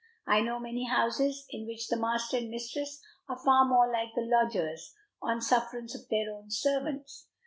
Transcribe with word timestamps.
I 0.25 0.41
know 0.41 0.59
many 0.59 0.85
houses 0.85 1.45
in 1.51 1.67
which 1.67 1.87
the 1.87 1.95
master 1.95 2.37
and 2.37 2.49
mistress 2.49 3.03
are 3.29 3.37
far 3.37 3.65
more 3.65 3.85
like 3.93 4.15
the 4.15 4.25
lodgers, 4.25 4.95
on 5.21 5.41
sufferance 5.41 5.93
of 5.93 6.09
their 6.09 6.31
own 6.31 6.49
servants. 6.49 7.27